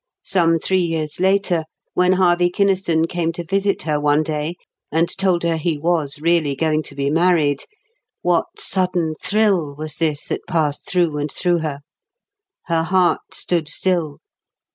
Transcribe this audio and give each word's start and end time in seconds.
Some 0.23 0.57
three 0.57 0.81
years 0.81 1.19
later, 1.19 1.63
when 1.93 2.13
Harvey 2.13 2.49
Kynaston 2.49 3.07
came 3.07 3.31
to 3.33 3.43
visit 3.43 3.83
her 3.83 3.99
one 3.99 4.23
day, 4.23 4.55
and 4.91 5.07
told 5.15 5.43
her 5.43 5.57
he 5.57 5.77
was 5.77 6.19
really 6.19 6.55
going 6.55 6.81
to 6.81 6.95
be 6.95 7.11
married—what 7.11 8.47
sudden 8.57 9.13
thrill 9.23 9.75
was 9.75 9.97
this 9.97 10.25
that 10.25 10.41
passed 10.47 10.87
through 10.87 11.19
and 11.19 11.31
through 11.31 11.59
her. 11.59 11.81
Her 12.65 12.81
heart 12.81 13.35
stood 13.35 13.67
still. 13.67 14.17